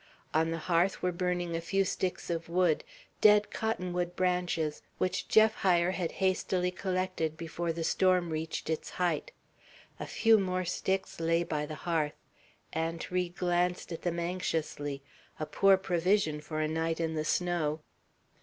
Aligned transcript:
On 0.33 0.49
the 0.49 0.57
hearth 0.57 1.03
were 1.03 1.11
burning 1.11 1.55
a 1.55 1.61
few 1.61 1.85
sticks 1.85 2.31
of 2.31 2.49
wood, 2.49 2.83
dead 3.21 3.51
cottonwood 3.51 4.15
branches, 4.15 4.81
which 4.97 5.27
Jef 5.27 5.51
Hyer 5.57 5.91
had 5.91 6.13
hastily 6.13 6.71
collected 6.71 7.37
before 7.37 7.71
the 7.71 7.83
storm 7.83 8.31
reached 8.31 8.67
its 8.67 8.89
height. 8.97 9.31
A 9.99 10.07
few 10.07 10.39
more 10.39 10.65
sticks 10.65 11.19
lay 11.19 11.43
by 11.43 11.67
the 11.67 11.75
hearth. 11.85 12.15
Aunt 12.73 13.11
Ri 13.11 13.29
glanced 13.29 13.91
at 13.91 14.01
them 14.01 14.19
anxiously. 14.19 15.03
A 15.39 15.45
poor 15.45 15.77
provision 15.77 16.41
for 16.41 16.61
a 16.61 16.67
night 16.67 16.99
in 16.99 17.13
the 17.13 17.23
snow. 17.23 17.81